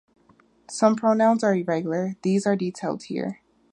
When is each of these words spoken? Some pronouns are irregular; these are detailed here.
Some 0.67 0.95
pronouns 0.95 1.43
are 1.43 1.53
irregular; 1.53 2.15
these 2.23 2.47
are 2.47 2.55
detailed 2.55 3.03
here. 3.03 3.41